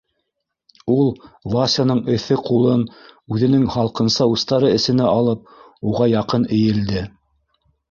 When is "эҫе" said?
2.13-2.37